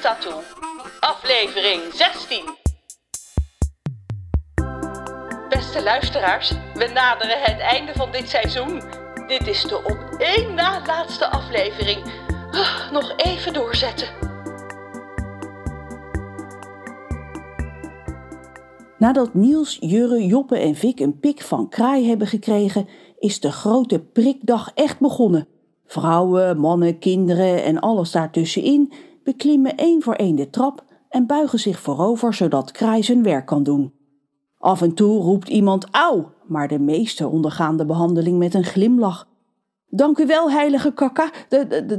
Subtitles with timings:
[0.00, 0.40] Tattoo,
[1.00, 2.44] aflevering 16.
[5.48, 8.82] Beste luisteraars, we naderen het einde van dit seizoen.
[9.26, 12.02] Dit is de op één na laatste aflevering.
[12.50, 14.08] Ah, nog even doorzetten.
[18.98, 22.88] Nadat Niels, Jurre, Joppe en Vic een pik van kraai hebben gekregen,
[23.18, 25.48] is de grote prikdag echt begonnen.
[25.86, 28.92] Vrouwen, mannen, kinderen en alles daartussenin
[29.28, 33.62] beklimmen één voor één de trap en buigen zich voorover zodat kraai zijn werk kan
[33.62, 33.92] doen.
[34.58, 39.28] Af en toe roept iemand auw, maar de meesten ondergaan de behandeling met een glimlach.
[39.88, 41.30] Dank u wel, heilige kakka,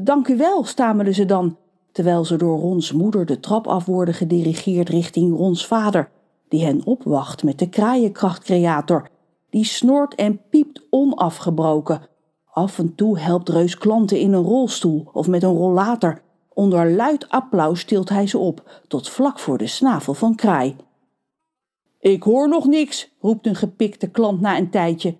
[0.00, 1.56] dank u wel, stamelen ze dan,
[1.92, 6.10] terwijl ze door Rons moeder de trap af worden gedirigeerd richting Rons vader,
[6.48, 9.08] die hen opwacht met de kraaienkrachtcreator.
[9.50, 12.00] Die snort en piept onafgebroken.
[12.44, 16.26] Af en toe helpt Reus klanten in een rolstoel of met een rollator.
[16.58, 20.76] Onder luid applaus tilt hij ze op, tot vlak voor de snavel van Kraai.
[22.00, 25.16] Ik hoor nog niks, roept een gepikte klant na een tijdje.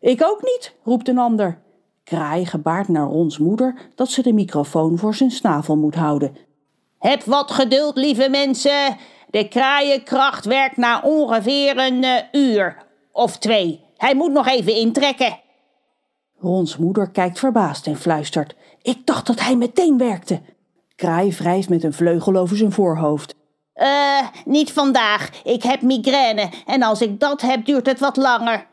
[0.00, 1.62] Ik ook niet, roept een ander.
[2.04, 6.36] Kraai gebaart naar Rons moeder dat ze de microfoon voor zijn snavel moet houden.
[6.98, 8.96] Heb wat geduld, lieve mensen.
[9.30, 13.80] De kraaienkracht werkt na ongeveer een uh, uur of twee.
[13.96, 15.40] Hij moet nog even intrekken.
[16.38, 18.56] Rons moeder kijkt verbaasd en fluistert.
[18.82, 20.40] Ik dacht dat hij meteen werkte.
[20.96, 23.34] Kraai wrijft met een vleugel over zijn voorhoofd.
[23.72, 25.42] Eh, uh, niet vandaag.
[25.44, 28.66] Ik heb migraine en als ik dat heb, duurt het wat langer.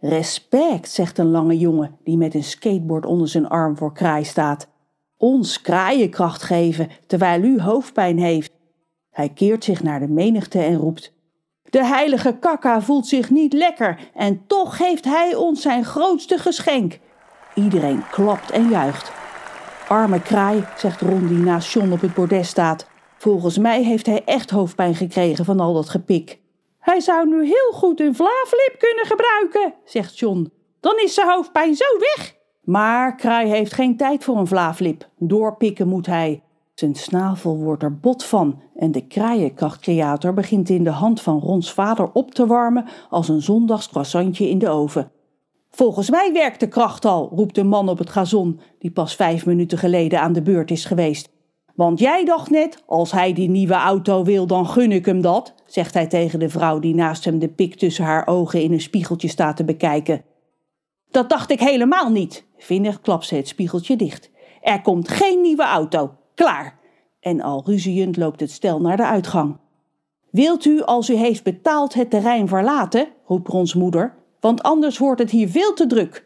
[0.00, 4.68] Respect, zegt een lange jongen die met een skateboard onder zijn arm voor Kraai staat.
[5.16, 8.52] Ons kraaienkracht geven terwijl u hoofdpijn heeft.
[9.10, 11.12] Hij keert zich naar de menigte en roept:
[11.62, 16.98] De heilige kakka voelt zich niet lekker en toch geeft hij ons zijn grootste geschenk.
[17.54, 19.23] Iedereen klapt en juicht.
[19.88, 22.86] Arme kraai, zegt Ron die naast John op het bordes staat.
[23.16, 26.40] Volgens mij heeft hij echt hoofdpijn gekregen van al dat gepik.
[26.78, 30.52] Hij zou nu heel goed een vlaaflip kunnen gebruiken, zegt John.
[30.80, 32.34] Dan is zijn hoofdpijn zo weg.
[32.62, 35.08] Maar Kraai heeft geen tijd voor een vlaaflip.
[35.18, 36.42] Doorpikken moet hij.
[36.74, 41.72] Zijn snavel wordt er bot van en de kraaienkrachtcreator begint in de hand van Rons
[41.72, 45.10] vader op te warmen als een zondags croissantje in de oven.
[45.74, 49.46] Volgens mij werkt de kracht al, roept een man op het gazon, die pas vijf
[49.46, 51.28] minuten geleden aan de beurt is geweest.
[51.74, 55.54] Want jij dacht net, als hij die nieuwe auto wil, dan gun ik hem dat,
[55.66, 58.80] zegt hij tegen de vrouw die naast hem de pik tussen haar ogen in een
[58.80, 60.24] spiegeltje staat te bekijken.
[61.10, 62.46] Dat dacht ik helemaal niet.
[62.58, 64.30] Vinnig klapt ze het spiegeltje dicht.
[64.62, 66.12] Er komt geen nieuwe auto.
[66.34, 66.78] Klaar.
[67.20, 69.56] En al ruziend loopt het stel naar de uitgang.
[70.30, 73.08] Wilt u, als u heeft betaald, het terrein verlaten?
[73.24, 76.24] roept Rons moeder, want anders wordt het hier veel te druk.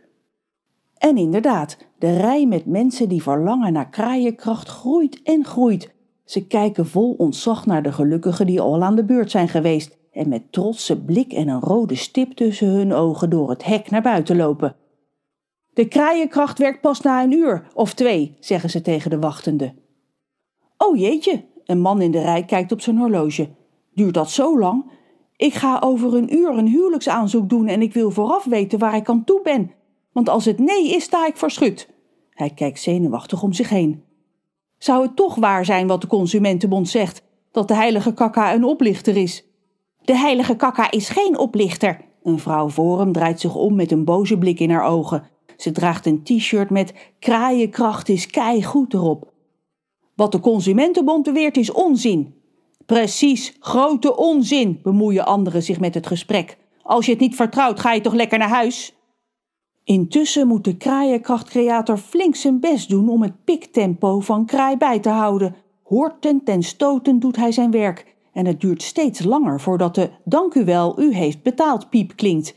[0.96, 5.94] En inderdaad, de rij met mensen die verlangen naar kraaienkracht groeit en groeit.
[6.24, 10.28] Ze kijken vol ontzag naar de gelukkigen die al aan de beurt zijn geweest en
[10.28, 14.36] met trotse blik en een rode stip tussen hun ogen door het hek naar buiten
[14.36, 14.76] lopen.
[15.72, 19.74] De kraaienkracht werkt pas na een uur of twee, zeggen ze tegen de wachtende.
[20.76, 23.48] Oh jeetje, een man in de rij kijkt op zijn horloge.
[23.94, 24.87] Duurt dat zo lang?
[25.38, 29.08] Ik ga over een uur een huwelijksaanzoek doen en ik wil vooraf weten waar ik
[29.08, 29.72] aan toe ben.
[30.12, 31.88] Want als het nee is, sta ik verschut.
[32.30, 34.02] Hij kijkt zenuwachtig om zich heen.
[34.78, 39.16] Zou het toch waar zijn wat de Consumentenbond zegt, dat de heilige kakka een oplichter
[39.16, 39.44] is?
[40.04, 42.00] De heilige kakka is geen oplichter.
[42.22, 45.22] Een vrouw voor hem draait zich om met een boze blik in haar ogen.
[45.56, 49.32] Ze draagt een t-shirt met kraaienkracht is kei goed erop.
[50.14, 52.34] Wat de Consumentenbond beweert is onzin.
[52.88, 56.56] Precies, grote onzin, bemoeien anderen zich met het gesprek.
[56.82, 58.94] Als je het niet vertrouwt, ga je toch lekker naar huis?
[59.84, 65.08] Intussen moet de kraaienkrachtcreator flink zijn best doen om het piktempo van kraai bij te
[65.08, 65.56] houden.
[65.82, 68.16] Hortend en stotend doet hij zijn werk.
[68.32, 72.54] En het duurt steeds langer voordat de dank u wel, u heeft betaald piep klinkt.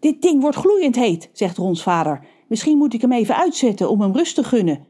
[0.00, 2.26] Dit ding wordt gloeiend heet, zegt Rons vader.
[2.48, 4.86] Misschien moet ik hem even uitzetten om hem rust te gunnen.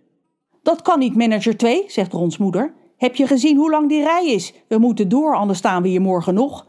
[0.62, 2.80] Dat kan niet, manager 2, zegt Rons moeder.
[3.03, 4.54] Heb je gezien hoe lang die rij is?
[4.69, 6.66] We moeten door, anders staan we hier morgen nog.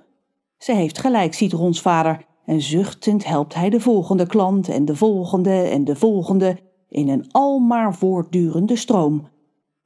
[0.57, 2.25] Ze heeft gelijk, ziet Rons vader.
[2.45, 6.57] En zuchtend helpt hij de volgende klant en de volgende en de volgende
[6.89, 9.27] in een almaar voortdurende stroom.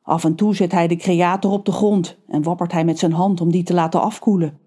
[0.02, 3.14] Af en toe zet hij de creator op de grond en wappert hij met zijn
[3.14, 4.60] hand om die te laten afkoelen.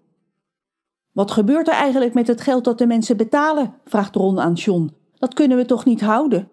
[1.13, 3.75] Wat gebeurt er eigenlijk met het geld dat de mensen betalen?
[3.85, 4.97] vraagt Ron aan John.
[5.19, 6.51] Dat kunnen we toch niet houden?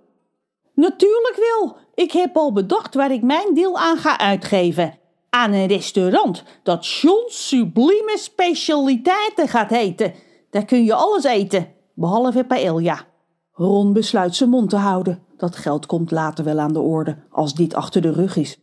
[0.73, 1.75] Natuurlijk wel.
[1.93, 5.05] Ik heb al bedacht waar ik mijn deel aan ga uitgeven.
[5.37, 10.13] Aan een restaurant dat John's sublieme specialiteiten gaat heten.
[10.49, 13.05] Daar kun je alles eten, behalve paella.
[13.51, 15.23] Ron besluit zijn mond te houden.
[15.37, 18.59] Dat geld komt later wel aan de orde, als dit achter de rug is.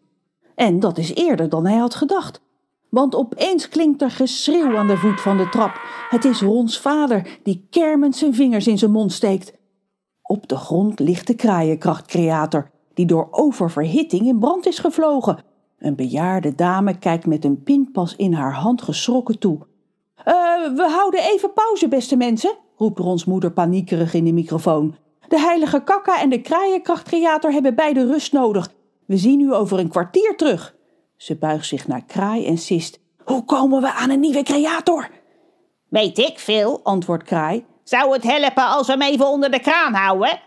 [0.55, 2.41] En dat is eerder dan hij had gedacht.
[2.91, 5.81] Want opeens klinkt er geschreeuw aan de voet van de trap.
[6.09, 9.53] Het is Rons vader die kermend zijn vingers in zijn mond steekt.
[10.23, 15.53] Op de grond ligt de kraaienkrachtcreator, die door oververhitting in brand is gevlogen.
[15.79, 19.59] Een bejaarde dame kijkt met een pinpas in haar hand geschrokken toe.
[19.59, 20.25] Uh,
[20.77, 24.97] we houden even pauze, beste mensen, roept Rons moeder paniekerig in de microfoon.
[25.29, 28.73] De heilige kakka en de kraaienkrachtcreator hebben beide rust nodig.
[29.07, 30.75] We zien u over een kwartier terug.
[31.17, 33.01] Ze buigt zich naar Kraai en sist.
[33.25, 35.11] Hoe komen we aan een nieuwe creator?
[35.89, 37.65] Weet ik veel, antwoordt Kraai.
[37.85, 40.41] Zou het helpen als we hem even onder de kraan houden?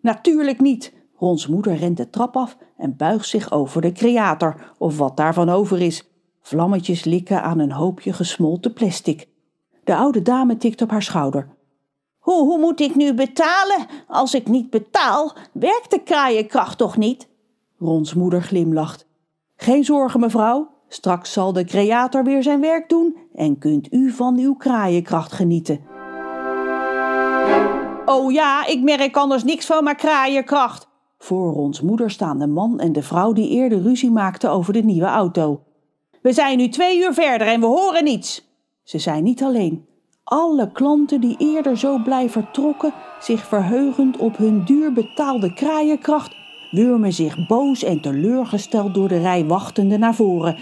[0.00, 0.92] Natuurlijk niet.
[1.18, 5.48] Rons moeder rent de trap af en buigt zich over de creator, of wat daarvan
[5.48, 6.10] over is.
[6.42, 9.28] Vlammetjes likken aan een hoopje gesmolten plastic.
[9.84, 11.48] De oude dame tikt op haar schouder.
[12.18, 13.86] Hoe, hoe moet ik nu betalen?
[14.08, 17.28] Als ik niet betaal, werkt de kraaienkracht toch niet?
[17.78, 19.06] Rons moeder glimlacht.
[19.56, 20.74] Geen zorgen, mevrouw.
[20.88, 25.80] Straks zal de creator weer zijn werk doen en kunt u van uw kraaienkracht genieten.
[28.06, 30.85] Oh ja, ik merk anders niks van mijn kraaienkracht.
[31.26, 34.82] Voor Rons moeder staan de man en de vrouw die eerder ruzie maakten over de
[34.82, 35.62] nieuwe auto.
[36.22, 38.48] We zijn nu twee uur verder en we horen niets.
[38.82, 39.86] Ze zijn niet alleen.
[40.24, 46.36] Alle klanten die eerder zo blij vertrokken, zich verheugend op hun duur betaalde kraaienkracht,
[46.70, 50.58] wurmen zich boos en teleurgesteld door de rij wachtende naar voren.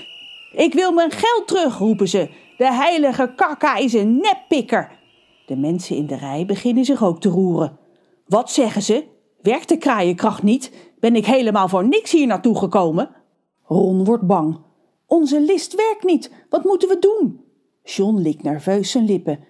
[0.52, 2.30] Ik wil mijn geld terug, roepen ze.
[2.56, 4.90] De heilige kakka is een neppikker.
[5.46, 7.78] De mensen in de rij beginnen zich ook te roeren.
[8.26, 9.12] Wat zeggen ze?
[9.44, 10.70] Werkt de kraaienkracht niet?
[11.00, 13.10] Ben ik helemaal voor niks hier naartoe gekomen?
[13.64, 14.58] Ron wordt bang.
[15.06, 16.30] Onze list werkt niet.
[16.50, 17.44] Wat moeten we doen?
[17.82, 19.44] John likt nerveus zijn lippen.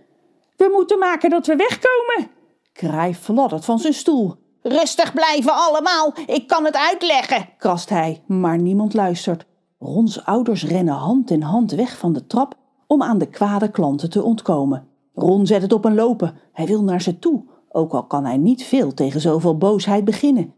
[0.57, 2.31] We moeten maken dat we wegkomen.
[2.73, 4.35] Kraai fladdert van zijn stoel.
[4.63, 9.47] Rustig blijven allemaal, ik kan het uitleggen, krast hij, maar niemand luistert.
[9.79, 12.55] Rons ouders rennen hand in hand weg van de trap
[12.87, 14.89] om aan de kwade klanten te ontkomen.
[15.15, 16.37] Ron zet het op een lopen.
[16.53, 20.55] Hij wil naar ze toe, ook al kan hij niet veel tegen zoveel boosheid beginnen.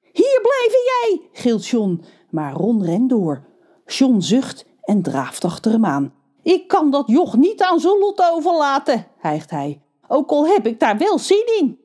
[0.00, 3.44] Hier blijven jij, gilt John, maar Ron rent door.
[3.86, 6.12] John zucht en draaft achter hem aan.
[6.42, 9.80] Ik kan dat joch niet aan zijn lot overlaten, hijgt hij.
[10.08, 11.78] Ook al heb ik daar wel zin in.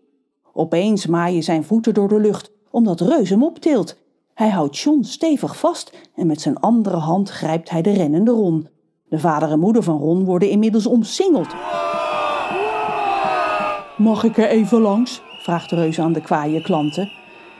[0.53, 3.97] Opeens maaien zijn voeten door de lucht, omdat Reus hem optilt.
[4.33, 8.67] Hij houdt John stevig vast en met zijn andere hand grijpt hij de rennende Ron.
[9.09, 11.55] De vader en moeder van Ron worden inmiddels omsingeld.
[13.97, 15.21] Mag ik er even langs?
[15.39, 17.11] vraagt Reus aan de kwaaie klanten.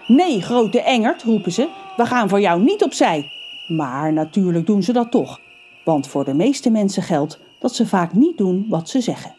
[0.08, 1.70] Nee, grote engert, roepen ze.
[1.96, 3.32] We gaan voor jou niet opzij.
[3.68, 5.40] Maar natuurlijk doen ze dat toch.
[5.86, 9.36] Want voor de meeste mensen geldt dat ze vaak niet doen wat ze zeggen.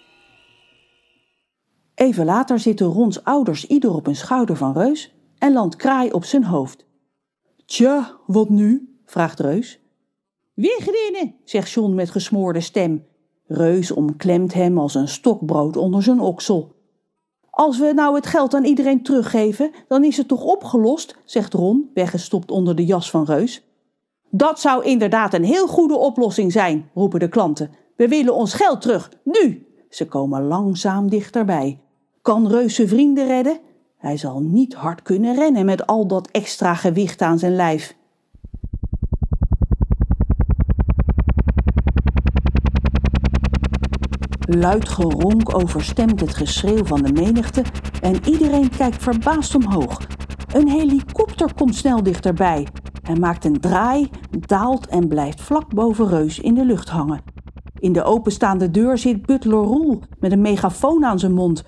[1.95, 6.25] Even later zitten Rons ouders ieder op een schouder van Reus en landt Kraai op
[6.25, 6.87] zijn hoofd.
[7.67, 8.99] Tja, wat nu?
[9.06, 9.81] vraagt Reus.
[10.55, 13.06] Wegrennen, zegt John met gesmoorde stem.
[13.47, 16.77] Reus omklemt hem als een stokbrood onder zijn oksel.
[17.58, 21.90] Als we nou het geld aan iedereen teruggeven, dan is het toch opgelost, zegt Ron,
[21.94, 23.62] weggestopt onder de jas van Reus.
[24.31, 27.70] Dat zou inderdaad een heel goede oplossing zijn, roepen de klanten.
[27.96, 29.66] We willen ons geld terug, nu!
[29.90, 31.81] Ze komen langzaam dichterbij.
[32.22, 33.61] Kan Reus zijn vrienden redden?
[33.96, 37.96] Hij zal niet hard kunnen rennen met al dat extra gewicht aan zijn lijf.
[44.50, 47.62] Luid geronk overstemt het geschreeuw van de menigte
[48.00, 49.99] en iedereen kijkt verbaasd omhoog.
[50.52, 52.67] Een helikopter komt snel dichterbij.
[53.02, 57.23] Hij maakt een draai, daalt en blijft vlak boven Reus in de lucht hangen.
[57.78, 61.64] In de openstaande deur zit Butler Roel met een megafoon aan zijn mond.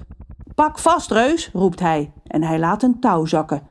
[0.55, 3.63] Pak vast, Reus, roept hij en hij laat een touw zakken.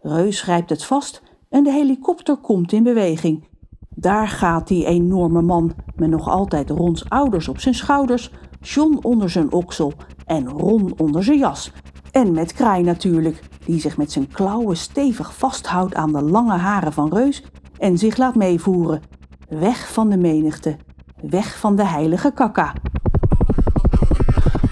[0.00, 3.48] Reus grijpt het vast en de helikopter komt in beweging.
[3.88, 8.30] Daar gaat die enorme man met nog altijd Rons ouders op zijn schouders,
[8.62, 9.92] John onder zijn oksel
[10.26, 11.72] en Ron onder zijn jas.
[12.10, 16.92] En met Kraai natuurlijk, die zich met zijn klauwen stevig vasthoudt aan de lange haren
[16.92, 17.42] van Reus
[17.78, 19.02] en zich laat meevoeren.
[19.48, 20.76] Weg van de menigte,
[21.22, 22.72] weg van de heilige kakka.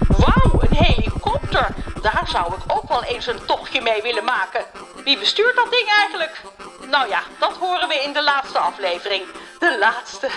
[0.07, 1.75] Wauw, een helikopter!
[2.01, 4.65] Daar zou ik ook wel eens een tochtje mee willen maken.
[5.03, 6.43] Wie bestuurt dat ding eigenlijk?
[6.91, 9.23] Nou ja, dat horen we in de laatste aflevering.
[9.59, 10.29] De laatste.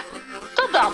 [0.54, 0.92] Tot dan!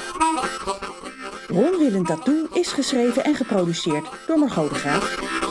[1.53, 5.50] Ron Willem Tattoo is geschreven en geproduceerd door Margot de Graaf.